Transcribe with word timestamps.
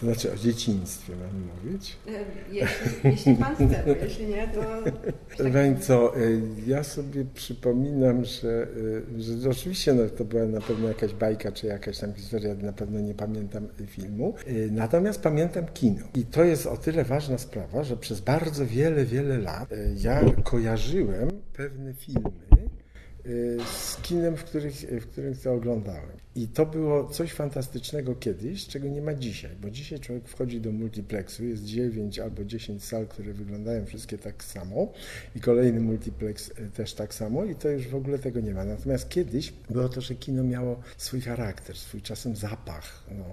To 0.00 0.06
znaczy 0.06 0.32
o 0.32 0.36
dzieciństwie 0.36 1.12
mam 1.16 1.42
mówić? 1.42 1.96
E, 2.08 2.10
jeśli, 2.52 3.10
jeśli 3.10 3.34
pan 3.36 3.54
chce, 3.54 3.84
jeśli 4.02 4.26
nie, 4.26 4.48
to... 4.48 4.60
Tak 5.36 5.80
co, 5.80 6.16
e, 6.16 6.20
ja 6.66 6.84
sobie 6.84 7.24
przypominam, 7.34 8.24
że, 8.24 8.66
e, 9.18 9.22
że 9.40 9.50
oczywiście 9.50 9.94
no, 9.94 10.02
to 10.08 10.24
była 10.24 10.44
na 10.44 10.60
pewno 10.60 10.88
jakaś 10.88 11.14
bajka, 11.14 11.52
czy 11.52 11.66
jakaś 11.66 11.98
tam 11.98 12.14
historia, 12.14 12.54
na 12.54 12.72
pewno 12.72 13.00
nie 13.00 13.14
pamiętam 13.14 13.68
filmu, 13.86 14.34
natomiast 14.70 15.22
pamiętam 15.22 15.66
kino. 15.66 16.06
I 16.14 16.24
to 16.24 16.44
jest 16.44 16.66
o 16.66 16.76
tyle 16.76 17.04
ważna 17.04 17.38
sprawa, 17.38 17.84
że 17.84 17.96
przez 17.96 18.20
bardzo 18.20 18.66
wiele, 18.66 19.04
wiele 19.04 19.38
lat 19.38 19.70
ja 19.96 20.20
kojarzyłem 20.44 21.28
pewne 21.52 21.94
filmy, 21.94 22.30
z 23.72 23.96
kinem, 24.02 24.36
w, 24.36 24.44
których, 24.44 24.74
w 24.74 25.06
którym 25.06 25.36
to 25.36 25.52
oglądałem. 25.52 26.16
I 26.36 26.48
to 26.48 26.66
było 26.66 27.08
coś 27.08 27.32
fantastycznego 27.32 28.14
kiedyś, 28.14 28.66
czego 28.66 28.88
nie 28.88 29.02
ma 29.02 29.14
dzisiaj, 29.14 29.50
bo 29.62 29.70
dzisiaj 29.70 30.00
człowiek 30.00 30.28
wchodzi 30.28 30.60
do 30.60 30.72
multiplexu, 30.72 31.44
jest 31.44 31.64
9 31.64 32.18
albo 32.18 32.44
10 32.44 32.84
sal, 32.84 33.06
które 33.06 33.32
wyglądają 33.32 33.86
wszystkie 33.86 34.18
tak 34.18 34.44
samo 34.44 34.92
i 35.36 35.40
kolejny 35.40 35.80
multiplex 35.80 36.48
y, 36.48 36.70
też 36.74 36.94
tak 36.94 37.14
samo 37.14 37.44
i 37.44 37.54
to 37.54 37.68
już 37.68 37.88
w 37.88 37.94
ogóle 37.94 38.18
tego 38.18 38.40
nie 38.40 38.54
ma. 38.54 38.64
Natomiast 38.64 39.08
kiedyś 39.08 39.52
było 39.70 39.88
to, 39.88 40.00
że 40.00 40.14
kino 40.14 40.44
miało 40.44 40.80
swój 40.96 41.20
charakter, 41.20 41.76
swój 41.76 42.02
czasem 42.02 42.36
zapach. 42.36 43.04
No, 43.18 43.24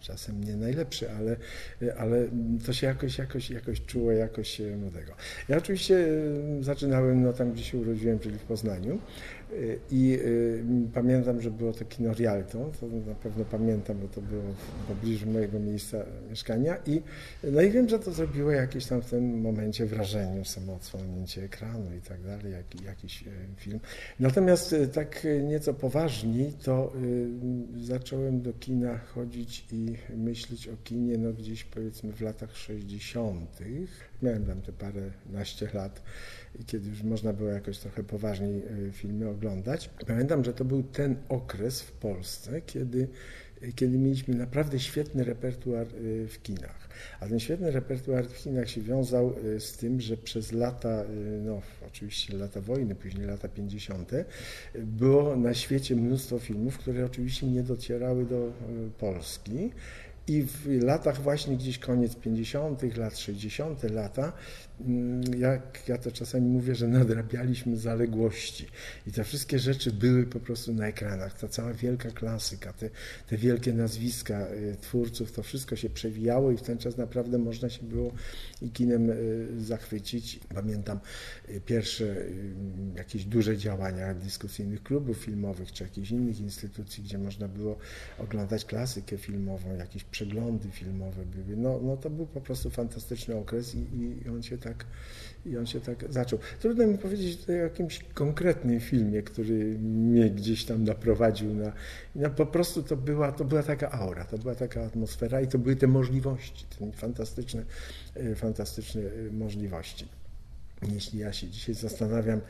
czasem 0.00 0.44
nie 0.44 0.56
najlepszy, 0.56 1.10
ale, 1.10 1.36
ale 1.98 2.28
to 2.66 2.72
się 2.72 2.86
jakoś, 2.86 3.18
jakoś, 3.18 3.50
jakoś 3.50 3.80
czuło, 3.80 4.12
jakoś 4.12 4.60
młodego. 4.80 5.12
Ja 5.48 5.56
oczywiście 5.56 6.06
zaczynałem 6.60 7.22
no, 7.22 7.32
tam, 7.32 7.52
gdzie 7.52 7.64
się 7.64 7.78
urodziłem, 7.78 8.18
czyli 8.18 8.38
w 8.38 8.42
Poznaniu. 8.42 8.98
I 9.90 10.18
y, 10.22 10.62
pamiętam, 10.94 11.40
że 11.40 11.50
było 11.50 11.72
to 11.72 11.84
kino 11.84 12.12
Rialto, 12.14 12.70
to 12.80 12.86
na 12.86 13.14
pewno 13.14 13.44
pamiętam, 13.44 13.98
bo 13.98 14.08
to 14.08 14.20
było 14.20 14.42
w 14.42 14.86
pobliżu 14.88 15.26
mojego 15.26 15.60
miejsca 15.60 15.98
mieszkania 16.30 16.76
i 16.86 17.02
no 17.44 17.60
i 17.60 17.70
wiem, 17.70 17.88
że 17.88 17.98
to 17.98 18.12
zrobiło 18.12 18.50
jakieś 18.50 18.86
tam 18.86 19.02
w 19.02 19.10
tym 19.10 19.40
momencie 19.40 19.86
wrażenie, 19.86 20.44
samo 20.44 20.74
odsłonięcie 20.74 21.42
ekranu 21.42 21.96
i 21.98 22.00
tak 22.00 22.22
dalej, 22.22 22.52
jak, 22.52 22.82
jakiś 22.84 23.22
y, 23.22 23.30
film. 23.56 23.80
Natomiast 24.20 24.72
y, 24.72 24.88
tak 24.88 25.26
nieco 25.42 25.74
poważniej, 25.74 26.52
to 26.52 26.92
zacząłem 27.80 28.42
do 28.42 28.52
kina 28.52 28.98
chodzić 28.98 29.64
i 29.72 29.94
myśleć 30.16 30.68
o 30.68 30.76
kinie 30.84 31.18
no 31.18 31.32
gdzieś 31.32 31.64
powiedzmy 31.64 32.12
w 32.12 32.20
latach 32.20 32.56
60. 32.56 33.58
Miałem 34.22 34.46
tam 34.46 34.62
te 34.62 34.72
parę 34.72 35.10
naście 35.32 35.68
lat 35.74 36.02
kiedy 36.66 36.88
już 36.88 37.02
można 37.02 37.32
było 37.32 37.48
jakoś 37.48 37.78
trochę 37.78 38.04
poważniej 38.04 38.62
filmy 38.92 39.28
oglądać. 39.38 39.90
Pamiętam, 40.06 40.44
że 40.44 40.54
to 40.54 40.64
był 40.64 40.82
ten 40.82 41.16
okres 41.28 41.82
w 41.82 41.92
Polsce, 41.92 42.60
kiedy, 42.60 43.08
kiedy 43.74 43.98
mieliśmy 43.98 44.34
naprawdę 44.34 44.80
świetny 44.80 45.24
repertuar 45.24 45.86
e, 45.86 46.26
w 46.26 46.42
kinach. 46.42 46.88
A 47.20 47.26
ten 47.26 47.40
świetny 47.40 47.70
repertuar 47.70 48.24
w 48.24 48.42
kinach 48.42 48.70
się 48.70 48.80
wiązał 48.80 49.34
e, 49.56 49.60
z 49.60 49.72
tym, 49.72 50.00
że 50.00 50.16
przez 50.16 50.52
lata, 50.52 51.04
no 51.44 51.62
oczywiście 51.86 52.36
lata 52.36 52.60
wojny, 52.60 52.94
później 52.94 53.26
lata 53.26 53.48
50., 53.48 54.12
było 54.74 55.36
na 55.36 55.54
świecie 55.54 55.96
mnóstwo 55.96 56.38
filmów, 56.38 56.78
które 56.78 57.04
oczywiście 57.04 57.46
nie 57.46 57.62
docierały 57.62 58.24
do 58.24 58.52
Polski. 58.98 59.70
I 60.28 60.42
w 60.42 60.82
latach 60.82 61.22
właśnie 61.22 61.56
gdzieś 61.56 61.78
koniec 61.78 62.16
50., 62.16 62.96
lat 62.96 63.18
60. 63.18 63.82
lata 63.82 64.32
jak 65.38 65.88
ja 65.88 65.98
to 65.98 66.12
czasami 66.12 66.48
mówię, 66.48 66.74
że 66.74 66.88
nadrabialiśmy 66.88 67.76
zaległości 67.76 68.66
i 69.06 69.12
te 69.12 69.24
wszystkie 69.24 69.58
rzeczy 69.58 69.92
były 69.92 70.26
po 70.26 70.40
prostu 70.40 70.74
na 70.74 70.86
ekranach. 70.86 71.38
Ta 71.38 71.48
cała 71.48 71.72
wielka 71.72 72.10
klasyka, 72.10 72.72
te, 72.72 72.90
te 73.26 73.36
wielkie 73.36 73.72
nazwiska 73.72 74.46
y, 74.46 74.76
twórców, 74.80 75.32
to 75.32 75.42
wszystko 75.42 75.76
się 75.76 75.90
przewijało 75.90 76.50
i 76.50 76.56
w 76.56 76.62
ten 76.62 76.78
czas 76.78 76.96
naprawdę 76.96 77.38
można 77.38 77.70
się 77.70 77.82
było 77.82 78.12
i 78.62 78.70
kinem 78.70 79.10
y, 79.10 79.46
zachwycić. 79.58 80.40
Pamiętam 80.54 81.00
y, 81.48 81.60
pierwsze 81.60 82.16
jakieś 82.96 83.24
duże 83.24 83.56
działania 83.56 84.14
dyskusyjnych 84.14 84.82
klubów 84.82 85.16
filmowych 85.16 85.72
czy 85.72 85.84
jakichś 85.84 86.10
innych 86.10 86.40
instytucji, 86.40 87.02
gdzie 87.04 87.18
można 87.18 87.48
było 87.48 87.78
oglądać 88.18 88.64
klasykę 88.64 89.18
filmową, 89.18 89.76
jakieś 89.76 90.04
przeglądy 90.04 90.70
filmowe 90.70 91.26
były. 91.26 91.56
No, 91.56 91.80
no 91.82 91.96
to 91.96 92.10
był 92.10 92.26
po 92.26 92.40
prostu 92.40 92.70
fantastyczny 92.70 93.36
okres 93.36 93.74
i, 93.74 93.86
i 94.24 94.28
on 94.28 94.42
się 94.42 94.58
tak 94.58 94.67
tak, 94.68 94.84
i 95.46 95.56
on 95.56 95.66
się 95.66 95.80
tak 95.80 96.12
zaczął. 96.12 96.38
Trudno 96.60 96.86
mi 96.86 96.98
powiedzieć 96.98 97.48
o 97.48 97.52
jakimś 97.52 98.04
konkretnym 98.14 98.80
filmie, 98.80 99.22
który 99.22 99.78
mnie 99.78 100.30
gdzieś 100.30 100.64
tam 100.64 100.84
naprowadził 100.84 101.54
na, 101.54 101.72
na 102.14 102.30
po 102.30 102.46
prostu 102.46 102.82
to 102.82 102.96
była, 102.96 103.32
to 103.32 103.44
była 103.44 103.62
taka 103.62 103.90
aura, 103.90 104.24
to 104.24 104.38
była 104.38 104.54
taka 104.54 104.84
atmosfera 104.84 105.40
i 105.40 105.46
to 105.46 105.58
były 105.58 105.76
te 105.76 105.86
możliwości, 105.86 106.66
te 106.78 106.92
fantastyczne, 106.92 107.64
e, 108.14 108.34
fantastyczne 108.34 109.00
e, 109.00 109.32
możliwości. 109.32 110.08
Jeśli 110.92 111.18
ja 111.18 111.32
się 111.32 111.48
dzisiaj 111.48 111.74
zastanawiam, 111.74 112.40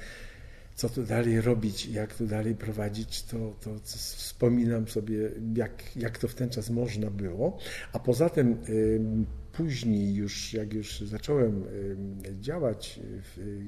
co 0.75 0.89
tu 0.89 1.03
dalej 1.03 1.41
robić, 1.41 1.87
jak 1.87 2.15
tu 2.15 2.27
dalej 2.27 2.55
prowadzić, 2.55 3.23
to, 3.23 3.57
to 3.61 3.71
wspominam 3.85 4.89
sobie, 4.89 5.31
jak, 5.55 5.97
jak 5.97 6.19
to 6.19 6.29
w 6.29 6.35
ten 6.35 6.51
czas 6.51 6.71
można 6.71 7.11
było. 7.11 7.59
A 7.93 7.99
poza 7.99 8.29
tym 8.29 8.57
później 9.59 10.15
już, 10.15 10.53
jak 10.53 10.75
już 10.75 11.01
zacząłem 11.01 11.65
działać 12.41 13.01
w 13.03 13.61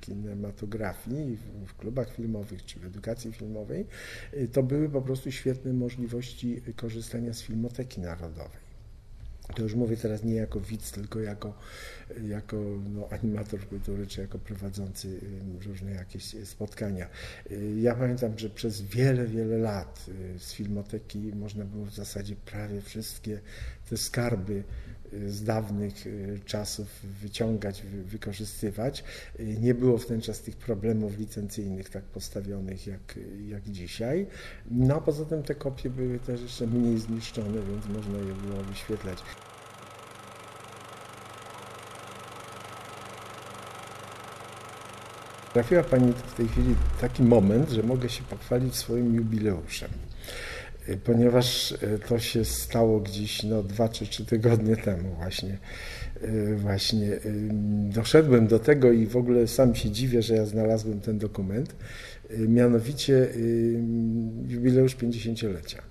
kinematografii, 0.00 1.38
w 1.66 1.74
klubach 1.74 2.14
filmowych 2.14 2.64
czy 2.64 2.80
w 2.80 2.84
edukacji 2.84 3.32
filmowej, 3.32 3.86
y, 4.34 4.48
to 4.48 4.62
były 4.62 4.88
po 4.88 5.02
prostu 5.02 5.32
świetne 5.32 5.72
możliwości 5.72 6.62
korzystania 6.76 7.32
z 7.34 7.42
Filmoteki 7.42 8.00
Narodowej. 8.00 8.70
To 9.54 9.62
już 9.62 9.74
mówię 9.74 9.96
teraz 9.96 10.24
nie 10.24 10.34
jako 10.34 10.60
widz, 10.60 10.92
tylko 10.92 11.20
jako, 11.20 11.54
jako 12.22 12.56
no, 12.94 13.08
animator 13.10 13.68
kultury, 13.68 14.06
czy 14.06 14.20
jako 14.20 14.38
prowadzący 14.38 15.20
różne 15.66 15.90
jakieś 15.90 16.24
spotkania. 16.44 17.08
Y, 17.50 17.80
ja 17.80 17.94
pamiętam, 17.94 18.38
że 18.38 18.50
przez 18.50 18.82
wiele, 18.82 19.26
wiele 19.26 19.58
lat 19.58 20.06
y, 20.36 20.38
z 20.38 20.52
filmoteki 20.52 21.18
można 21.18 21.64
było 21.64 21.84
w 21.84 21.94
zasadzie 21.94 22.36
prawie 22.36 22.80
wszystkie 22.80 23.40
te 23.90 23.96
skarby 23.96 24.64
z 25.26 25.44
dawnych 25.44 26.06
y, 26.06 26.40
czasów 26.44 26.86
wyciągać, 27.22 27.82
wykorzystywać. 28.04 29.04
Y, 29.40 29.56
nie 29.60 29.74
było 29.74 29.98
w 29.98 30.06
ten 30.06 30.20
czas 30.20 30.40
tych 30.40 30.56
problemów 30.56 31.18
licencyjnych 31.18 31.90
tak 31.90 32.04
postawionych 32.04 32.86
jak, 32.86 33.18
jak 33.48 33.62
dzisiaj. 33.62 34.26
No 34.70 34.96
a 34.96 35.00
poza 35.00 35.24
tym 35.24 35.42
te 35.42 35.54
kopie 35.54 35.90
były 35.90 36.18
też 36.18 36.42
jeszcze 36.42 36.66
mniej 36.66 36.98
zniszczone, 36.98 37.60
więc 37.70 37.86
można 37.96 38.18
je 38.18 38.34
było 38.34 38.62
wyświetlać. 38.62 39.18
Trafiła 45.52 45.82
Pani 45.82 46.12
w 46.12 46.34
tej 46.34 46.48
chwili 46.48 46.74
taki 47.00 47.22
moment, 47.22 47.70
że 47.70 47.82
mogę 47.82 48.08
się 48.08 48.22
pochwalić 48.22 48.76
swoim 48.76 49.14
jubileuszem 49.14 49.90
ponieważ 50.96 51.72
e, 51.72 51.98
to 51.98 52.18
się 52.18 52.44
stało 52.44 53.00
gdzieś 53.00 53.42
no, 53.42 53.62
dwa 53.62 53.88
czy 53.88 54.06
trzy 54.06 54.24
tygodnie 54.24 54.76
temu 54.76 55.14
właśnie. 55.18 55.58
E, 56.22 56.54
właśnie 56.54 57.08
doszedłem 57.94 58.46
do 58.46 58.58
tego 58.58 58.92
i 58.92 59.06
w 59.06 59.16
ogóle 59.16 59.46
sam 59.46 59.74
się 59.74 59.90
dziwię, 59.90 60.22
że 60.22 60.34
ja 60.34 60.46
znalazłem 60.46 61.00
ten 61.00 61.18
dokument, 61.18 61.76
e, 62.30 62.38
mianowicie 62.38 63.28
jubileusz 64.48 64.96
50-lecia. 64.96 65.82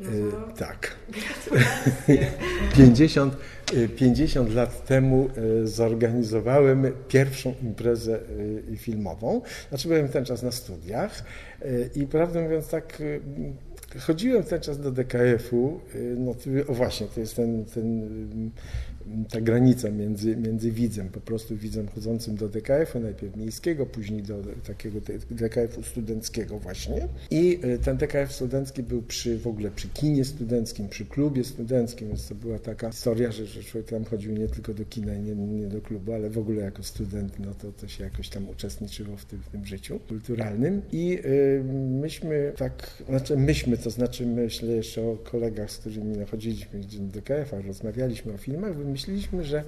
No, 0.00 0.52
tak. 0.56 0.96
50, 2.76 3.36
50 3.96 4.54
lat 4.54 4.86
temu 4.86 5.30
zorganizowałem 5.64 6.86
pierwszą 7.08 7.54
imprezę 7.62 8.20
filmową. 8.76 9.42
Znaczy 9.68 9.88
byłem 9.88 10.08
w 10.08 10.10
ten 10.10 10.24
czas 10.24 10.42
na 10.42 10.52
studiach 10.52 11.24
i 11.94 12.06
prawdę 12.06 12.42
mówiąc 12.42 12.68
tak 12.68 13.02
chodziłem 13.96 14.42
ten 14.42 14.60
czas 14.60 14.80
do 14.80 14.92
DKF-u, 14.92 15.80
y, 15.94 16.16
no 16.18 16.34
o 16.68 16.74
właśnie, 16.74 17.06
to 17.06 17.20
jest 17.20 17.36
ten, 17.36 17.64
ten 17.64 18.50
ta 19.30 19.40
granica 19.40 19.90
między, 19.90 20.36
między 20.36 20.72
widzem, 20.72 21.08
po 21.08 21.20
prostu 21.20 21.56
widzem 21.56 21.88
chodzącym 21.88 22.36
do 22.36 22.48
DKF-u, 22.48 23.00
najpierw 23.00 23.36
miejskiego, 23.36 23.86
później 23.86 24.22
do 24.22 24.42
takiego 24.66 25.00
DKF-u 25.30 25.82
studenckiego 25.82 26.58
właśnie. 26.58 27.08
I 27.30 27.60
y, 27.64 27.78
ten 27.78 27.96
DKF 27.96 28.32
studencki 28.32 28.82
był 28.82 29.02
przy 29.02 29.38
w 29.38 29.46
ogóle 29.46 29.70
przy 29.70 29.88
kinie 29.88 30.24
studenckim, 30.24 30.88
przy 30.88 31.04
klubie 31.06 31.44
studenckim, 31.44 32.08
więc 32.08 32.28
to 32.28 32.34
była 32.34 32.58
taka 32.58 32.90
historia, 32.90 33.32
że, 33.32 33.46
że 33.46 33.62
człowiek 33.62 33.90
tam 33.90 34.04
chodził 34.04 34.32
nie 34.32 34.48
tylko 34.48 34.74
do 34.74 34.84
kina 34.84 35.14
i 35.14 35.20
nie, 35.20 35.34
nie 35.34 35.66
do 35.66 35.80
klubu, 35.80 36.12
ale 36.12 36.30
w 36.30 36.38
ogóle 36.38 36.62
jako 36.62 36.82
student, 36.82 37.38
no 37.38 37.54
to, 37.54 37.72
to 37.72 37.88
się 37.88 38.04
jakoś 38.04 38.28
tam 38.28 38.48
uczestniczyło 38.48 39.16
w 39.16 39.24
tym, 39.24 39.38
w 39.42 39.48
tym 39.48 39.64
życiu 39.66 40.00
kulturalnym. 40.08 40.82
I 40.92 41.18
y, 41.24 41.64
myśmy 42.00 42.52
tak, 42.56 43.02
znaczy 43.08 43.36
myśmy, 43.36 43.76
to 43.76 43.90
znaczy 43.90 44.26
myślę 44.26 44.72
jeszcze 44.72 45.02
o 45.02 45.16
kolegach, 45.16 45.70
z 45.70 45.78
którymi 45.78 46.26
chodziliśmy 46.30 46.80
do 46.80 47.20
DKF-a, 47.20 47.60
rozmawialiśmy 47.60 48.32
o 48.32 48.38
filmach, 48.38 48.76
myśleliśmy, 48.98 49.44
że 49.44 49.64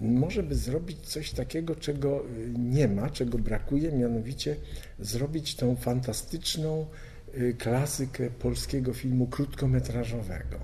może 0.00 0.42
by 0.42 0.54
zrobić 0.54 0.98
coś 1.00 1.30
takiego, 1.30 1.76
czego 1.76 2.24
y, 2.38 2.52
nie 2.58 2.88
ma, 2.88 3.10
czego 3.10 3.38
brakuje, 3.38 3.92
mianowicie 3.92 4.56
zrobić 5.00 5.54
tą 5.54 5.76
fantastyczną 5.76 6.86
y, 7.34 7.54
klasykę 7.58 8.30
polskiego 8.30 8.94
filmu 8.94 9.26
krótkometrażowego. 9.26 10.58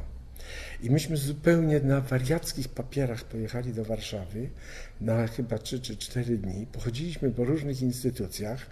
I 0.83 0.91
myśmy 0.91 1.17
zupełnie 1.17 1.81
na 1.81 2.01
wariackich 2.01 2.69
papierach 2.69 3.25
pojechali 3.25 3.73
do 3.73 3.85
Warszawy 3.85 4.49
na 5.01 5.27
chyba 5.27 5.59
3 5.59 5.81
czy 5.81 5.97
4 5.97 6.39
dni. 6.39 6.67
Pochodziliśmy 6.73 7.31
po 7.31 7.45
różnych 7.45 7.83
instytucjach, 7.83 8.67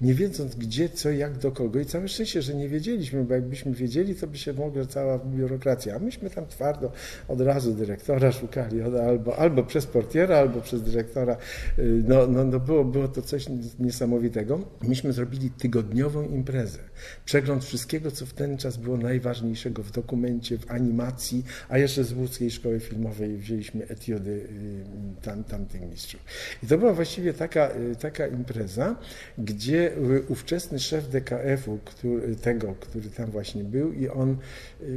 nie 0.00 0.14
wiedząc 0.14 0.54
gdzie, 0.54 0.88
co, 0.88 1.10
jak, 1.10 1.38
do 1.38 1.52
kogo. 1.52 1.80
I 1.80 1.86
całe 1.86 2.08
szczęście, 2.08 2.42
że 2.42 2.54
nie 2.54 2.68
wiedzieliśmy, 2.68 3.24
bo 3.24 3.34
jakbyśmy 3.34 3.72
wiedzieli, 3.72 4.14
to 4.14 4.26
by 4.26 4.38
się 4.38 4.52
mogła 4.52 4.86
cała 4.86 5.18
biurokracja. 5.18 5.96
A 5.96 5.98
myśmy 5.98 6.30
tam 6.30 6.46
twardo 6.46 6.92
od 7.28 7.40
razu 7.40 7.74
dyrektora 7.74 8.32
szukali, 8.32 8.82
albo, 8.82 9.36
albo 9.36 9.64
przez 9.64 9.86
portiera, 9.86 10.36
albo 10.36 10.60
przez 10.60 10.82
dyrektora. 10.82 11.36
Y, 11.78 12.02
no, 12.08 12.26
no, 12.26 12.44
no 12.44 12.60
było, 12.60 12.84
było 12.84 13.08
to 13.08 13.22
coś 13.22 13.46
niesamowitego. 13.78 14.60
Myśmy 14.82 15.12
zrobili 15.12 15.50
tygodniową 15.50 16.28
imprezę. 16.28 16.78
Przegląd 17.24 17.64
wszystkiego, 17.64 18.10
co 18.10 18.26
w 18.26 18.32
ten 18.32 18.56
czas 18.56 18.76
było 18.76 18.96
najważniejszego 18.96 19.82
w 19.82 19.90
dokumencie, 19.90 20.58
w 20.58 20.70
animacji, 20.70 21.44
a 21.68 21.78
jeszcze 21.78 22.04
z 22.04 22.12
Łódzkiej 22.12 22.50
Szkoły 22.50 22.80
Filmowej 22.80 23.36
wzięliśmy 23.36 23.86
etiody 23.86 24.30
y, 24.30 25.22
tam, 25.22 25.44
tamtych 25.44 25.80
mistrzów. 25.90 26.20
I 26.62 26.66
to 26.66 26.78
była 26.78 26.92
właściwie 26.92 27.34
taka, 27.34 27.70
y, 27.70 27.96
taka 27.96 28.26
impreza, 28.26 28.96
gdzie 29.38 29.92
ówczesny 30.28 30.78
szef 30.78 31.08
DKF-u, 31.08 31.78
który, 31.84 32.36
tego, 32.36 32.74
który 32.80 33.10
tam 33.10 33.30
właśnie 33.30 33.64
był 33.64 33.92
i 33.92 34.08
on 34.08 34.36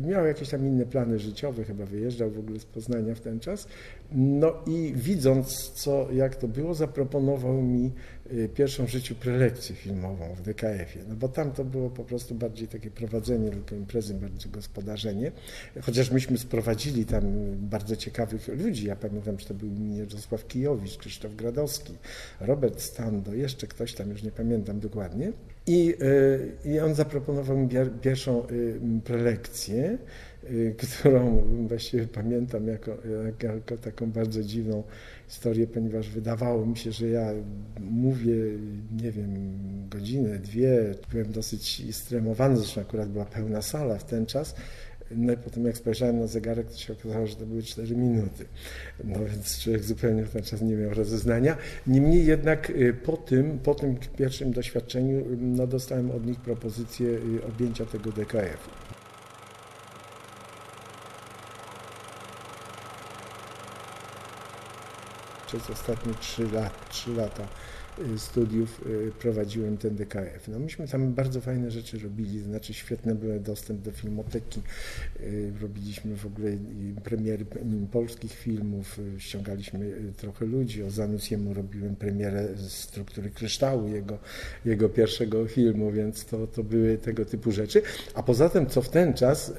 miał 0.02 0.26
jakieś 0.26 0.50
tam 0.50 0.68
inne 0.68 0.86
plany 0.86 1.20
życiowe, 1.20 1.64
chyba 1.64 1.86
wyjeżdżał 1.86 2.32
w 2.32 2.40
ogóle 2.40 2.60
z 2.60 2.66
Poznania 2.66 3.16
w 3.16 3.20
ten 3.20 3.40
czas, 3.40 3.68
no 4.12 4.54
i 4.68 4.94
widząc, 4.96 5.70
co, 5.70 6.08
jak 6.12 6.36
to 6.36 6.48
było, 6.48 6.74
zaproponował 6.74 7.62
mi 7.62 7.92
y, 8.34 8.50
pierwszą 8.54 8.86
w 8.86 8.90
życiu 8.90 9.16
prelekcję 9.16 9.76
filmową 9.76 10.36
w 10.36 10.42
DKF-ie. 10.42 11.06
No 11.10 11.16
bo 11.16 11.28
tam 11.28 11.52
to 11.52 11.66
było 11.66 11.90
po 11.90 12.04
prostu 12.04 12.36
bardziej 12.36 12.68
takie 12.68 12.92
prowadzenie 12.92 13.50
tylko 13.50 13.76
imprezy, 13.76 14.14
bardziej 14.14 14.52
gospodarzenie. 14.52 15.32
Chociaż 15.82 16.12
myśmy 16.12 16.38
sprowadzili 16.42 17.06
tam 17.06 17.24
bardzo 17.58 17.96
ciekawych 17.96 18.48
ludzi. 18.48 18.88
Ja 18.88 18.96
pamiętam, 18.96 19.40
że 19.40 19.46
to 19.46 19.54
był 19.54 19.70
Mirosław 19.70 20.48
Kijowicz, 20.48 20.98
Krzysztof 20.98 21.36
Gradowski, 21.36 21.94
Robert 22.40 22.82
Stando, 22.82 23.34
jeszcze 23.34 23.68
ktoś 23.68 23.94
tam, 23.94 24.10
już 24.10 24.24
nie 24.24 24.32
pamiętam 24.32 24.80
dokładnie. 24.80 25.32
I, 25.68 25.96
y, 26.02 26.70
i 26.72 26.80
on 26.80 26.96
zaproponował 26.96 27.58
mi 27.58 27.70
pierwszą 28.02 28.48
y, 28.48 28.80
prelekcję. 29.04 29.98
Y, 30.50 30.76
którą 30.78 31.44
właściwie 31.68 32.08
pamiętam 32.08 32.68
jako, 32.68 32.98
jako 33.44 33.78
taką 33.78 34.12
bardzo 34.12 34.44
dziwną 34.44 34.84
historię, 35.28 35.68
ponieważ 35.68 36.10
wydawało 36.10 36.66
mi 36.66 36.78
się, 36.78 36.92
że 36.92 37.08
ja 37.08 37.34
mówię, 37.80 38.36
nie 39.02 39.12
wiem, 39.12 39.54
godzinę, 39.90 40.40
dwie, 40.40 40.96
byłem 41.12 41.32
dosyć 41.32 41.96
stremowany, 41.96 42.58
zresztą 42.58 42.82
akurat 42.82 43.10
była 43.10 43.26
pełna 43.26 43.62
sala 43.62 43.98
w 43.98 44.04
ten 44.04 44.26
czas, 44.26 44.56
no 45.16 45.34
i 45.34 45.38
potem 45.38 45.66
jak 45.66 45.78
spojrzałem 45.78 46.20
na 46.20 46.28
zegarek, 46.28 46.70
to 46.70 46.78
się 46.78 46.94
okazało, 46.94 47.28
że 47.28 47.36
to 47.36 47.46
były 47.46 47.64
4 47.64 47.96
minuty. 47.96 48.46
No 49.04 49.20
więc 49.26 49.60
człowiek 49.60 49.84
zupełnie 49.84 50.24
w 50.24 50.30
ten 50.30 50.44
czas 50.44 50.62
nie 50.62 50.76
miał 50.76 50.94
rozeznania. 50.94 51.58
Niemniej 51.88 52.26
jednak 52.26 52.70
y, 52.70 52.94
po 52.94 53.18
tym, 53.18 53.60
po 53.60 53.76
tym 53.76 53.98
pierwszym 54.18 54.52
doświadczeniu 54.52 55.26
no, 55.38 55.68
dostałem 55.68 56.12
od 56.12 56.26
nich 56.26 56.40
propozycję 56.40 57.08
y, 57.08 57.20
objęcia 57.48 57.86
tego 57.86 58.12
DKF-u. 58.12 58.70
przez 65.48 65.70
ostatnie 65.70 66.14
3, 66.20 66.52
lat, 66.52 66.90
3 66.90 67.14
lata 67.14 67.44
y, 67.44 67.48
studiów 68.18 68.82
y, 68.88 69.12
prowadziłem 69.20 69.78
ten 69.78 69.96
DKF. 69.96 70.48
No 70.48 70.60
myśmy 70.60 70.88
tam 70.88 71.14
bardzo 71.14 71.42
fajne 71.42 71.72
rzeczy 71.72 72.00
robili, 72.00 72.40
znaczy 72.40 72.74
świetny 72.74 73.16
był 73.16 73.40
dostęp 73.40 73.82
do 73.82 73.92
filmoteki, 73.92 74.62
y, 75.20 75.54
robiliśmy 75.62 76.16
w 76.16 76.26
ogóle 76.26 76.52
premiery 77.04 77.46
polskich 77.92 78.34
filmów, 78.34 79.00
ściągaliśmy 79.18 79.94
trochę 80.18 80.46
ludzi, 80.46 80.84
o 80.84 80.92
Zanusiemu 80.92 81.54
robiłem 81.54 81.96
premierę 81.96 82.48
struktury 82.68 83.30
kryształu, 83.30 83.88
jego, 83.88 84.18
jego 84.66 84.90
pierwszego 84.90 85.48
filmu, 85.48 85.92
więc 85.92 86.26
to, 86.26 86.48
to 86.48 86.64
były 86.64 86.98
tego 86.98 87.26
typu 87.26 87.52
rzeczy. 87.52 87.82
A 88.14 88.24
poza 88.24 88.50
tym, 88.50 88.66
co 88.66 88.82
w 88.82 88.90
ten 88.90 89.14
czas, 89.14 89.54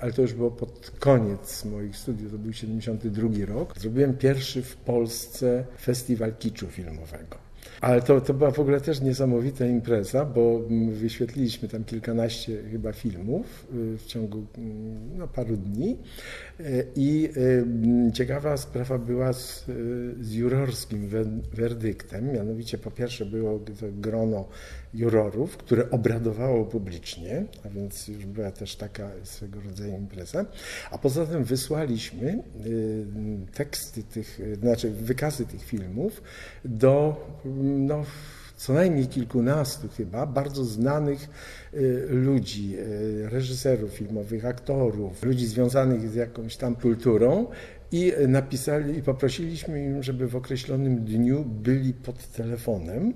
ale 0.00 0.12
to 0.12 0.22
już 0.22 0.32
było 0.32 0.50
pod 0.50 0.92
koniec 0.98 1.64
moich 1.64 1.96
studiów, 1.96 2.32
to 2.32 2.38
był 2.38 2.52
72 2.52 3.28
rok, 3.46 3.74
zrobiłem 3.78 4.16
pierwszy 4.16 4.62
w 4.62 4.76
Polsce 4.76 5.64
festiwal 5.80 6.36
kiczu 6.36 6.66
filmowego. 6.66 7.27
Ale 7.80 8.02
to, 8.02 8.20
to 8.20 8.34
była 8.34 8.50
w 8.50 8.58
ogóle 8.58 8.80
też 8.80 9.00
niesamowita 9.00 9.66
impreza, 9.66 10.24
bo 10.24 10.60
wyświetliliśmy 10.92 11.68
tam 11.68 11.84
kilkanaście 11.84 12.62
chyba 12.70 12.92
filmów 12.92 13.66
y, 13.74 13.98
w 13.98 14.06
ciągu 14.06 14.46
mm, 14.58 15.18
no, 15.18 15.28
paru 15.28 15.56
dni. 15.56 15.98
Y, 16.60 16.86
I 16.96 17.28
y, 17.36 18.12
ciekawa 18.12 18.56
sprawa 18.56 18.98
była 18.98 19.32
z, 19.32 19.64
z 20.20 20.32
jurorskim 20.32 21.08
werdyktem. 21.54 22.32
Mianowicie 22.32 22.78
po 22.78 22.90
pierwsze 22.90 23.26
było 23.26 23.60
grono 23.82 24.48
jurorów, 24.94 25.56
które 25.56 25.90
obradowało 25.90 26.64
publicznie, 26.64 27.44
a 27.64 27.68
więc 27.68 28.08
już 28.08 28.26
była 28.26 28.50
też 28.50 28.76
taka 28.76 29.10
swego 29.24 29.60
rodzaju 29.60 29.96
impreza. 29.96 30.44
A 30.90 30.98
poza 30.98 31.26
tym 31.26 31.44
wysłaliśmy 31.44 32.42
teksty 33.54 34.02
tych, 34.02 34.40
znaczy 34.60 34.90
wykazy 34.90 35.46
tych 35.46 35.64
filmów 35.64 36.22
do 36.64 37.16
no, 37.62 38.04
co 38.56 38.72
najmniej 38.72 39.06
kilkunastu 39.06 39.88
chyba 39.96 40.26
bardzo 40.26 40.64
znanych 40.64 41.28
y, 41.74 42.06
ludzi, 42.10 42.76
y, 42.78 43.28
reżyserów 43.28 43.90
filmowych, 43.90 44.44
aktorów, 44.44 45.22
ludzi 45.22 45.46
związanych 45.46 46.08
z 46.08 46.14
jakąś 46.14 46.56
tam 46.56 46.76
kulturą 46.76 47.46
i 47.92 48.12
napisali 48.28 48.98
i 48.98 49.02
poprosiliśmy 49.02 49.84
im, 49.84 50.02
żeby 50.02 50.28
w 50.28 50.36
określonym 50.36 51.04
dniu 51.04 51.44
byli 51.44 51.94
pod 51.94 52.32
telefonem 52.32 53.14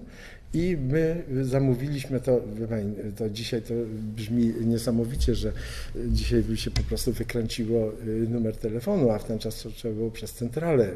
i 0.54 0.76
my 0.76 1.22
zamówiliśmy 1.42 2.20
to, 2.20 2.40
to 3.16 3.30
dzisiaj 3.30 3.62
to 3.62 3.74
brzmi 4.16 4.52
niesamowicie, 4.64 5.34
że 5.34 5.52
dzisiaj 6.08 6.42
by 6.42 6.56
się 6.56 6.70
po 6.70 6.82
prostu 6.82 7.12
wykręciło 7.12 7.92
y, 8.06 8.28
numer 8.28 8.56
telefonu, 8.56 9.10
a 9.10 9.18
w 9.18 9.24
ten 9.24 9.38
czas 9.38 9.66
trzeba 9.74 9.94
było 9.94 10.10
przez 10.10 10.32
centralę 10.32 10.88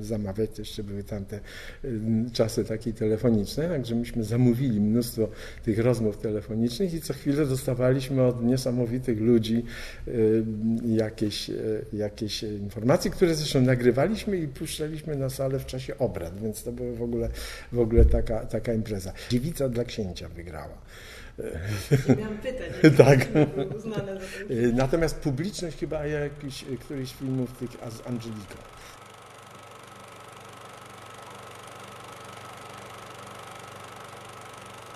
y, 0.00 0.04
zamawiać, 0.04 0.50
to 0.50 0.62
jeszcze 0.62 0.84
były 0.84 1.04
tamte 1.04 1.40
y, 1.84 2.00
czasy 2.32 2.64
takie 2.64 2.92
telefoniczne, 2.92 3.68
także 3.68 3.94
myśmy 3.94 4.24
zamówili 4.24 4.80
mnóstwo 4.80 5.28
tych 5.64 5.78
rozmów 5.78 6.18
telefonicznych 6.18 6.94
i 6.94 7.00
co 7.00 7.14
chwilę 7.14 7.46
dostawaliśmy 7.46 8.22
od 8.22 8.44
niesamowitych 8.44 9.20
ludzi 9.20 9.64
jakieś, 10.86 11.50
jakieś 11.92 12.42
informacje, 12.42 13.10
które 13.10 13.34
zresztą 13.34 13.60
nagrywaliśmy 13.60 14.36
i 14.36 14.48
puszczaliśmy 14.48 15.16
na 15.16 15.30
salę 15.30 15.58
w 15.58 15.66
czasie 15.66 15.98
obrad, 15.98 16.40
więc 16.42 16.62
to 16.62 16.72
była 16.72 16.92
w 16.92 17.02
ogóle, 17.02 17.28
w 17.72 17.78
ogóle 17.78 18.04
taka, 18.04 18.46
taka 18.46 18.72
impreza. 18.82 19.12
Dziewica 19.30 19.68
dla 19.68 19.84
księcia 19.84 20.28
wygrała. 20.28 20.78
Miałam 22.18 22.38
pytać. 22.38 22.70
tak. 23.06 23.28
Natomiast 24.82 25.20
publiczność 25.20 25.78
chyba 25.78 26.06
jakiś, 26.06 26.64
któryś 26.80 27.12
filmów 27.12 27.52
tych 27.52 27.70
z 27.70 28.06
Angeliką. 28.06 28.56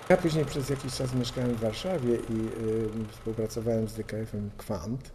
Ja 0.09 0.17
później 0.17 0.45
przez 0.45 0.69
jakiś 0.69 0.95
czas 0.95 1.15
mieszkałem 1.15 1.55
w 1.55 1.61
Warszawie 1.61 2.15
i 2.15 2.65
y, 3.03 3.13
współpracowałem 3.13 3.89
z 3.89 3.95
DKF-em 3.95 4.51
Kwant 4.57 5.11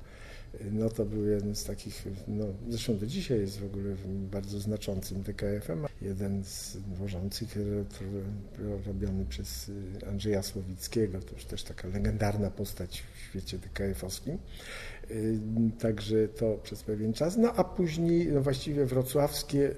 no 0.72 0.90
to 0.90 1.06
był 1.06 1.26
jeden 1.26 1.56
z 1.56 1.64
takich, 1.64 2.06
no 2.28 2.46
zresztą 2.70 2.98
do 2.98 3.06
dzisiaj 3.06 3.40
jest 3.40 3.60
w 3.60 3.66
ogóle 3.66 3.96
bardzo 4.32 4.60
znaczącym 4.60 5.24
DKF-em. 5.24 5.86
Jeden 6.02 6.44
z 6.44 6.78
dworzących 6.78 7.58
robiony 8.86 9.26
przez 9.26 9.72
Andrzeja 10.08 10.44
Słowickiego, 10.44 11.20
to 11.22 11.34
już 11.34 11.46
też 11.46 11.64
taka 11.64 11.88
legendarna 11.88 12.50
postać 12.50 13.04
w 13.14 13.20
świecie 13.30 13.58
DKF-owskim. 13.58 14.38
Także 15.80 16.28
to 16.28 16.60
przez 16.64 16.84
pewien 16.84 17.14
czas. 17.14 17.38
No 17.38 17.54
a 17.54 17.64
później 17.64 18.28
no 18.28 18.42
właściwie 18.42 18.86
wrocławskie, 18.86 19.76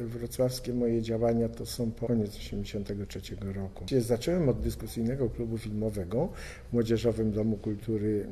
wrocławskie 0.00 0.74
moje 0.74 1.02
działania 1.02 1.48
to 1.48 1.66
są 1.66 1.90
po 1.90 2.06
koniec 2.06 2.30
1983 2.30 3.52
roku. 3.52 3.84
Zacząłem 3.98 4.48
od 4.48 4.60
dyskusyjnego 4.60 5.30
klubu 5.30 5.58
filmowego 5.58 6.28
w 6.70 6.72
Młodzieżowym 6.72 7.32
Domu 7.32 7.56
Kultury 7.56 8.26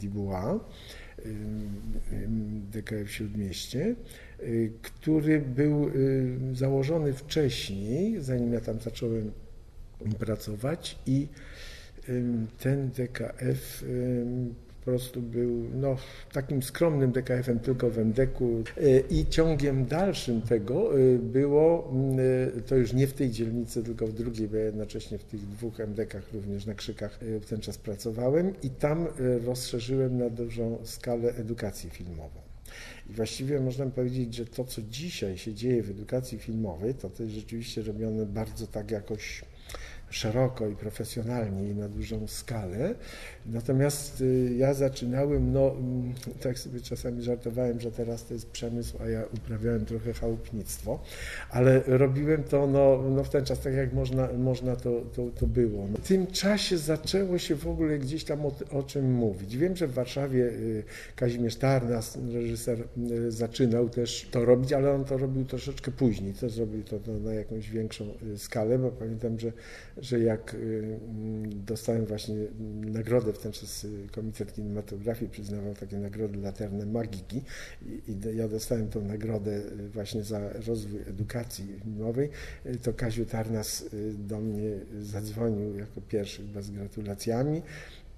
Dibuła. 0.00 0.60
DKF 2.72 3.10
Śródmieście, 3.10 3.94
y, 4.42 4.72
który 4.82 5.40
był 5.40 5.88
y, 5.88 6.38
założony 6.52 7.12
wcześniej, 7.12 8.22
zanim 8.22 8.52
ja 8.52 8.60
tam 8.60 8.80
zacząłem 8.80 9.32
pracować 10.18 10.98
i 11.06 11.28
ten 12.58 12.90
DKF 12.90 13.84
prostu 14.86 15.22
był 15.22 15.70
no, 15.74 15.96
takim 16.32 16.62
skromnym 16.62 17.12
DKF-em 17.12 17.60
tylko 17.60 17.90
w 17.90 17.98
MDK-u 17.98 18.64
y, 18.78 19.04
i 19.10 19.26
ciągiem 19.26 19.86
dalszym 19.86 20.42
tego 20.42 20.98
y, 20.98 21.18
było, 21.18 21.92
to 22.66 22.76
już 22.76 22.92
nie 22.92 23.06
w 23.06 23.12
tej 23.12 23.30
dzielnicy, 23.30 23.82
tylko 23.82 24.06
w 24.06 24.12
drugiej, 24.12 24.48
bo 24.48 24.56
ja 24.56 24.64
jednocześnie 24.64 25.18
w 25.18 25.24
tych 25.24 25.48
dwóch 25.48 25.80
MDK-ach 25.80 26.32
również 26.32 26.66
na 26.66 26.74
Krzykach 26.74 27.18
w 27.40 27.46
ten 27.46 27.60
czas 27.60 27.78
pracowałem 27.78 28.52
i 28.62 28.70
tam 28.70 29.06
rozszerzyłem 29.46 30.18
na 30.18 30.30
dużą 30.30 30.78
skalę 30.84 31.34
edukację 31.34 31.90
filmową. 31.90 32.40
I 33.10 33.12
właściwie 33.12 33.60
można 33.60 33.86
powiedzieć, 33.86 34.34
że 34.34 34.46
to, 34.46 34.64
co 34.64 34.82
dzisiaj 34.82 35.38
się 35.38 35.54
dzieje 35.54 35.82
w 35.82 35.90
edukacji 35.90 36.38
filmowej, 36.38 36.94
to 36.94 37.10
to 37.10 37.22
jest 37.22 37.34
rzeczywiście 37.34 37.82
robione 37.82 38.26
bardzo 38.26 38.66
tak 38.66 38.90
jakoś 38.90 39.42
szeroko 40.10 40.68
i 40.68 40.76
profesjonalnie 40.76 41.68
i 41.70 41.74
na 41.74 41.88
dużą 41.88 42.26
skalę. 42.26 42.94
Natomiast 43.46 44.20
y, 44.20 44.54
ja 44.56 44.74
zaczynałem, 44.74 45.52
no 45.52 45.70
mm, 45.70 46.14
tak 46.40 46.58
sobie 46.58 46.80
czasami 46.80 47.22
żartowałem, 47.22 47.80
że 47.80 47.92
teraz 47.92 48.24
to 48.24 48.34
jest 48.34 48.50
przemysł, 48.50 48.98
a 49.02 49.08
ja 49.08 49.22
uprawiałem 49.34 49.86
trochę 49.86 50.12
chałupnictwo, 50.12 51.02
ale 51.50 51.82
robiłem 51.86 52.44
to 52.44 52.66
no, 52.66 53.02
no 53.10 53.24
w 53.24 53.28
ten 53.30 53.44
czas 53.44 53.60
tak 53.60 53.74
jak 53.74 53.92
można, 53.92 54.28
można 54.32 54.76
to, 54.76 55.00
to, 55.14 55.30
to 55.38 55.46
było. 55.46 55.86
W 55.86 56.08
tym 56.08 56.26
czasie 56.26 56.78
zaczęło 56.78 57.38
się 57.38 57.54
w 57.54 57.66
ogóle 57.68 57.98
gdzieś 57.98 58.24
tam 58.24 58.46
o, 58.46 58.52
o 58.70 58.82
czym 58.82 59.12
mówić. 59.12 59.56
Wiem, 59.56 59.76
że 59.76 59.86
w 59.86 59.92
Warszawie 59.92 60.44
y, 60.44 60.84
Kazimierz 61.16 61.56
Tarnas, 61.56 62.18
reżyser, 62.32 62.84
y, 63.10 63.30
zaczynał 63.32 63.88
też 63.88 64.28
to 64.30 64.44
robić, 64.44 64.72
ale 64.72 64.92
on 64.92 65.04
to 65.04 65.18
robił 65.18 65.44
troszeczkę 65.44 65.90
później. 65.90 66.34
To 66.34 66.50
zrobił 66.50 66.82
to 66.82 66.98
na 67.24 67.34
jakąś 67.34 67.70
większą 67.70 68.04
skalę, 68.36 68.78
bo 68.78 68.90
pamiętam, 68.90 69.38
że 69.38 69.52
że 69.96 70.20
jak 70.20 70.54
y, 70.54 70.98
dostałem 71.66 72.06
właśnie 72.06 72.36
nagrodę, 72.80 73.32
w 73.32 73.38
ten 73.38 73.52
czas 73.52 73.84
y, 73.84 74.06
Komitet 74.12 74.52
Kinematografii 74.52 75.30
przyznawał 75.30 75.74
takie 75.74 75.98
nagrody 75.98 76.38
laterne 76.38 76.86
magiki 76.86 77.42
i 77.82 78.36
ja 78.36 78.48
dostałem 78.48 78.88
tą 78.88 79.00
nagrodę 79.00 79.56
y, 79.56 79.88
właśnie 79.88 80.24
za 80.24 80.52
rozwój 80.66 81.00
edukacji 81.00 81.80
filmowej, 81.84 82.30
to 82.82 82.92
Kaziu 82.92 83.26
Tarnas 83.26 83.84
do 84.18 84.40
mnie 84.40 84.70
zadzwonił 85.00 85.78
jako 85.78 86.00
pierwszy 86.00 86.46
chyba 86.46 86.62
z 86.62 86.70
gratulacjami. 86.70 87.62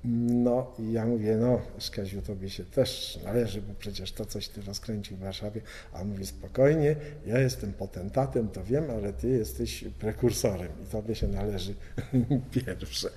No 0.04 0.72
i 0.78 0.92
ja 0.92 1.06
mówię, 1.06 1.36
no 1.36 1.60
Szkaziu, 1.78 2.22
tobie 2.22 2.50
się 2.50 2.64
też 2.64 3.18
należy, 3.24 3.62
bo 3.62 3.74
przecież 3.78 4.12
to 4.12 4.24
coś 4.24 4.48
ty 4.48 4.60
rozkręcił 4.62 5.16
w 5.16 5.20
Warszawie. 5.20 5.60
A 5.92 6.00
on 6.00 6.08
mówi, 6.08 6.26
spokojnie, 6.26 6.96
ja 7.26 7.38
jestem 7.38 7.72
potentatem, 7.72 8.48
to 8.48 8.64
wiem, 8.64 8.84
ale 8.90 9.12
ty 9.12 9.28
jesteś 9.28 9.84
prekursorem 10.00 10.68
i 10.84 10.90
tobie 10.90 11.14
się 11.14 11.28
należy 11.28 11.74
pierwsze. 12.66 13.10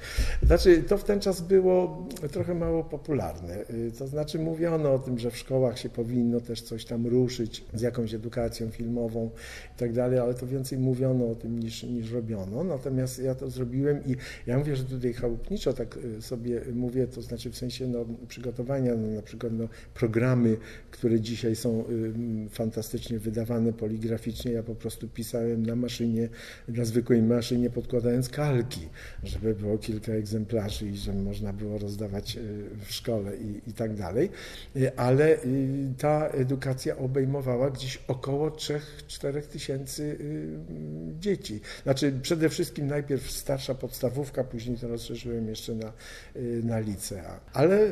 Znaczy, 0.43 0.83
to 0.83 0.97
w 0.97 1.03
ten 1.03 1.19
czas 1.19 1.41
było 1.41 2.07
trochę 2.31 2.53
mało 2.53 2.83
popularne. 2.83 3.57
To 4.00 4.07
znaczy, 4.07 4.39
mówiono 4.39 4.93
o 4.93 5.00
tym, 5.00 5.19
że 5.19 5.31
w 5.31 5.38
szkołach 5.38 5.79
się 5.79 5.89
powinno 5.89 6.41
też 6.41 6.61
coś 6.61 6.85
tam 6.85 7.07
ruszyć 7.07 7.63
z 7.73 7.81
jakąś 7.81 8.13
edukacją 8.13 8.69
filmową 8.69 9.29
i 9.75 9.79
tak 9.79 9.93
dalej, 9.93 10.19
ale 10.19 10.33
to 10.33 10.47
więcej 10.47 10.77
mówiono 10.77 11.31
o 11.31 11.35
tym 11.35 11.59
niż, 11.59 11.83
niż 11.83 12.11
robiono. 12.11 12.63
Natomiast 12.63 13.19
ja 13.19 13.35
to 13.35 13.50
zrobiłem 13.50 14.05
i 14.05 14.15
ja 14.47 14.57
mówię, 14.57 14.75
że 14.75 14.83
tutaj 14.83 15.13
chałupniczo 15.13 15.73
tak 15.73 16.00
sobie 16.19 16.71
mówię, 16.75 17.08
to 17.08 17.22
znaczy 17.22 17.50
w 17.50 17.58
sensie 17.58 17.88
no, 17.88 18.06
przygotowania, 18.28 18.96
no, 18.96 19.08
na 19.08 19.22
przykład 19.22 19.54
no, 19.54 19.68
programy, 19.94 20.58
które 20.92 21.20
dzisiaj 21.20 21.56
są 21.56 21.86
y, 22.46 22.50
fantastycznie 22.50 23.20
wydawane 23.20 23.74
poligraficznie, 23.74 24.51
ja 24.51 24.63
po 24.63 24.75
prostu 24.75 25.08
pisałem 25.08 25.66
na 25.66 25.75
maszynie, 25.75 26.30
na 26.68 26.86
zwykłej 26.86 27.22
maszynie 27.22 27.70
podkładając 27.70 28.30
kalki, 28.30 28.88
żeby 29.24 29.56
było 29.56 29.78
kilka 29.78 30.12
egzemplarzy 30.12 30.88
i 30.88 30.98
żeby 30.98 31.22
można 31.22 31.54
było 31.54 31.78
rozdawać 31.78 32.38
y, 32.38 32.40
w 32.86 32.94
szkole 32.94 33.38
i, 33.38 33.70
i 33.70 33.74
tak 33.74 33.96
dalej, 33.96 34.30
y, 34.75 34.96
ale 34.96 35.38
ta 35.98 36.28
edukacja 36.28 36.98
obejmowała 36.98 37.72
gdzieś 37.72 38.00
około 38.08 38.50
3-4 38.50 39.42
tysięcy 39.42 40.18
dzieci. 41.20 41.60
Znaczy 41.84 42.13
przede 42.22 42.50
wszystkim 42.50 42.88
najpierw 42.88 43.32
starsza 43.32 43.75
podstawówka, 43.75 44.44
później 44.44 44.78
to 44.78 44.88
rozszerzyłem 44.88 45.48
jeszcze 45.48 45.75
na 45.75 45.94
na 46.63 46.80
licea. 46.80 47.39
Ale 47.53 47.91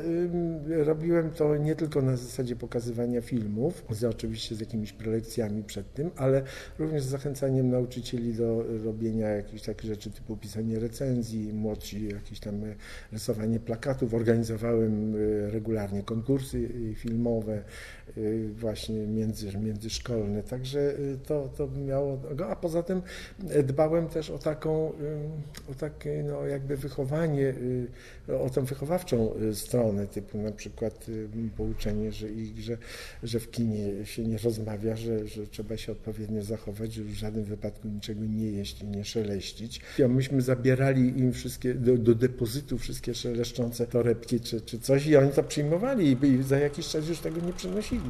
robiłem 0.68 1.30
to 1.32 1.58
nie 1.58 1.76
tylko 1.76 2.02
na 2.02 2.18
zasadzie 2.18 2.56
pokazywania 2.56 3.22
filmów, 3.22 3.84
z, 3.90 4.04
oczywiście 4.04 4.56
z 4.56 4.60
jakimiś 4.60 4.94
prelekcjami 4.94 5.64
przed 5.64 5.94
tym, 5.94 6.12
ale 6.16 6.44
również 6.80 7.04
z 7.04 7.08
zachęcaniem 7.08 7.70
nauczycieli 7.70 8.34
do 8.34 8.66
robienia 8.84 9.30
jakichś 9.30 9.64
takich 9.64 9.90
rzeczy 9.90 10.12
typu 10.12 10.38
pisanie 10.38 10.80
recenzji, 10.80 11.54
młodsi 11.54 12.08
jakieś 12.08 12.40
tam 12.40 12.64
e, 12.64 12.76
rysowanie 13.12 13.60
plakatów. 13.60 14.14
Organizowałem 14.14 15.16
e, 15.16 15.52
regularnie 15.52 16.04
konkursy 16.04 16.70
e, 16.92 16.96
filmowe, 16.96 17.64
właśnie 18.54 19.08
między, 19.08 19.58
międzyszkolne, 19.58 20.44
także 20.44 20.94
to, 21.28 21.50
to 21.58 21.68
miało, 21.68 22.20
a 22.50 22.56
poza 22.56 22.84
tym 22.84 23.02
dbałem 23.64 24.08
też 24.08 24.30
o 24.30 24.40
taką, 24.40 24.92
o 25.72 25.74
takie 25.78 26.24
no 26.24 26.46
jakby 26.46 26.78
wychowanie, 26.78 27.54
o 28.38 28.50
tą 28.50 28.66
wychowawczą 28.66 29.34
y, 29.36 29.56
stronę, 29.56 30.08
typu 30.08 30.38
na 30.38 30.52
przykład 30.52 31.10
y, 31.10 31.28
pouczenie, 31.58 32.12
że, 32.12 32.30
ich, 32.30 32.60
że, 32.60 32.78
że 33.24 33.40
w 33.40 33.52
kinie 33.52 34.06
się 34.06 34.24
nie 34.24 34.38
rozmawia, 34.38 34.96
że, 34.96 35.28
że 35.28 35.48
trzeba 35.48 35.78
się 35.78 35.92
odpowiednio 35.92 36.44
zachować, 36.44 36.94
że 36.94 37.04
w 37.04 37.14
żadnym 37.14 37.44
wypadku 37.44 37.88
niczego 37.88 38.22
nie 38.26 38.52
jeść 38.52 38.82
i 38.82 38.88
nie 38.88 39.06
szeleścić. 39.06 39.82
Ja 39.98 40.08
myśmy 40.08 40.42
zabierali 40.42 41.20
im 41.20 41.34
wszystkie, 41.34 41.74
do, 41.74 41.98
do 41.98 42.16
depozytu 42.16 42.78
wszystkie 42.78 43.14
szeleszczące 43.14 43.88
torebki 43.88 44.40
czy, 44.40 44.62
czy 44.62 44.80
coś 44.80 45.08
i 45.08 45.18
oni 45.18 45.32
to 45.32 45.44
przyjmowali 45.44 46.18
i, 46.22 46.26
i 46.26 46.44
za 46.44 46.60
jakiś 46.60 46.88
czas 46.88 47.10
już 47.10 47.20
tego 47.20 47.42
nie 47.42 47.54
przynosili. 47.54 48.09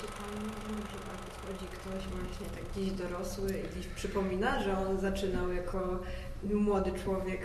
Się 0.00 0.06
Pani, 0.18 0.48
że 0.92 0.98
wchodzi 1.30 1.66
ktoś 1.66 2.06
właśnie 2.06 2.46
tak 2.46 2.64
gdzieś 2.72 2.90
dorosły 2.90 3.48
i 3.48 3.68
gdzieś 3.68 3.86
przypomina, 3.86 4.62
że 4.62 4.78
on 4.78 5.00
zaczynał 5.00 5.52
jako 5.52 5.98
młody 6.42 6.92
człowiek 7.04 7.40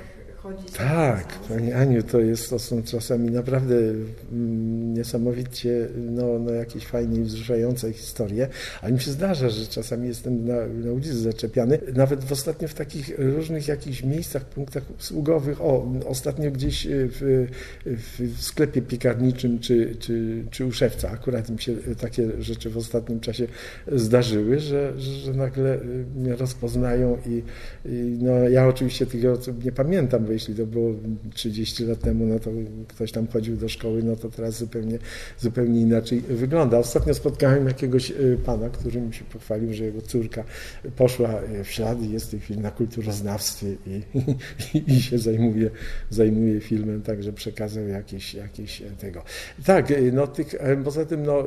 Tak, 0.77 1.39
Pani 1.49 1.73
Aniu, 1.73 2.03
to, 2.03 2.19
jest, 2.19 2.49
to 2.49 2.59
są 2.59 2.83
czasami 2.83 3.31
naprawdę 3.31 3.75
mm, 3.75 4.93
niesamowicie 4.93 5.87
no, 5.95 6.39
no 6.39 6.51
jakieś 6.51 6.85
fajnie 6.85 7.19
i 7.19 7.23
wzruszające 7.23 7.93
historie, 7.93 8.47
ale 8.81 8.93
mi 8.93 8.99
się 8.99 9.11
zdarza, 9.11 9.49
że 9.49 9.65
czasami 9.65 10.07
jestem 10.07 10.45
na, 10.47 10.67
na 10.67 10.91
ulicy 10.91 11.17
zaczepiany, 11.17 11.79
nawet 11.95 12.23
w 12.23 12.31
ostatnio 12.31 12.67
w 12.67 12.73
takich 12.73 13.11
różnych 13.17 13.67
jakichś 13.67 14.03
miejscach, 14.03 14.45
punktach 14.45 14.83
usługowych, 14.99 15.61
o, 15.61 15.93
ostatnio 16.05 16.51
gdzieś 16.51 16.87
w, 16.89 17.47
w, 17.85 18.37
w 18.37 18.43
sklepie 18.43 18.81
piekarniczym 18.81 19.59
czy, 19.59 19.95
czy, 19.99 20.43
czy 20.51 20.65
u 20.65 20.71
szewca, 20.71 21.09
akurat 21.09 21.49
mi 21.49 21.61
się 21.61 21.75
takie 21.99 22.29
rzeczy 22.39 22.69
w 22.69 22.77
ostatnim 22.77 23.19
czasie 23.19 23.47
zdarzyły, 23.91 24.59
że, 24.59 24.93
że 24.99 25.33
nagle 25.33 25.79
mnie 26.15 26.35
rozpoznają 26.35 27.17
i, 27.25 27.43
i 27.85 28.17
no, 28.21 28.49
ja 28.49 28.67
oczywiście 28.67 29.05
tych 29.05 29.25
osób 29.25 29.63
nie 29.63 29.71
pamiętam, 29.71 30.30
jeśli 30.31 30.55
to 30.55 30.65
było 30.65 30.93
30 31.33 31.85
lat 31.85 31.99
temu, 31.99 32.25
no 32.25 32.39
to 32.39 32.51
ktoś 32.87 33.11
tam 33.11 33.27
chodził 33.27 33.57
do 33.57 33.69
szkoły, 33.69 34.03
no 34.03 34.15
to 34.15 34.29
teraz 34.29 34.57
zupełnie, 34.57 34.97
zupełnie 35.39 35.81
inaczej 35.81 36.21
wygląda. 36.21 36.77
Ostatnio 36.77 37.13
spotkałem 37.13 37.67
jakiegoś 37.67 38.11
y, 38.11 38.37
pana, 38.45 38.69
który 38.69 39.01
mi 39.01 39.13
się 39.13 39.25
pochwalił, 39.25 39.73
że 39.73 39.83
jego 39.83 40.01
córka 40.01 40.43
poszła 40.95 41.41
y, 41.43 41.63
w 41.63 41.71
ślady, 41.71 42.05
jest 42.05 42.27
w 42.27 42.31
tej 42.31 42.39
chwili 42.39 42.59
na 42.59 42.71
kulturoznawstwie 42.71 43.67
i, 43.87 44.01
i, 44.77 44.93
i 44.93 45.01
się 45.01 45.17
zajmuje, 45.17 45.69
zajmuje 46.09 46.59
filmem, 46.59 47.01
także 47.01 47.33
przekazał 47.33 47.87
jakieś, 47.87 48.33
jakieś 48.33 48.83
tego. 48.99 49.23
Tak, 49.65 49.91
y, 49.91 50.11
no 50.11 50.27
tych, 50.27 50.55
poza 50.83 51.05
tym 51.05 51.23
no, 51.23 51.43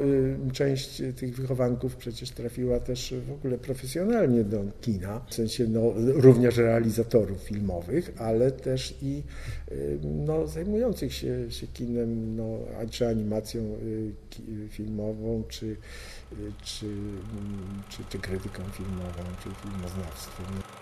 część 0.53 1.03
tych 1.17 1.37
wychowanków 1.37 1.97
przecież 1.97 2.31
trafiła 2.31 2.81
też 2.81 3.15
w 3.29 3.33
ogóle 3.33 3.59
profesjonalnie 3.59 4.45
do 4.45 4.65
kina, 4.81 5.21
w 5.29 5.35
sensie 5.35 5.67
no, 5.67 5.93
również 5.97 6.57
realizatorów 6.57 7.41
filmowych, 7.41 8.13
ale 8.19 8.51
też 8.51 8.74
też 8.75 8.95
i 9.03 9.23
y, 9.73 9.99
no, 10.03 10.47
zajmujących 10.47 11.15
się, 11.15 11.51
się 11.51 11.67
kinem, 11.67 12.37
no, 12.37 12.59
czy 12.91 13.09
animacją 13.09 13.63
y, 13.63 14.69
filmową, 14.69 15.43
czy, 15.49 15.67
y, 15.67 15.77
czy, 16.65 16.87
czy, 17.89 18.05
czy 18.09 18.19
krytyką 18.19 18.63
filmową, 18.73 19.23
czy 19.43 19.49
filmoznawstwem. 19.63 20.74